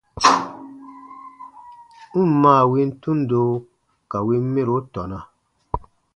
N 2.19 2.21
ǹ 2.21 2.23
maa 2.41 2.63
win 2.71 2.91
tundo 3.01 3.39
ka 4.11 4.17
win 4.27 4.43
mɛro 4.53 4.75
tɔna. 4.93 5.19